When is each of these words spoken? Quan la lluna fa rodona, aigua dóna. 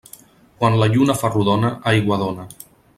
Quan 0.61 0.77
la 0.83 0.87
lluna 0.95 1.17
fa 1.21 1.31
rodona, 1.37 1.73
aigua 1.95 2.23
dóna. 2.27 2.49